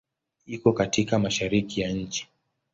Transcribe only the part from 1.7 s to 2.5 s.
ya nchi.